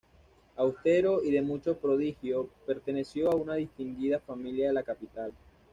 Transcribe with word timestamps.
Austero 0.57 1.21
y 1.23 1.29
de 1.29 1.43
mucho 1.43 1.77
prodigio, 1.77 2.49
perteneció 2.65 3.29
a 3.31 3.35
una 3.35 3.53
distinguida 3.53 4.17
familia 4.19 4.69
de 4.69 4.73
la 4.73 4.81
capital. 4.81 5.31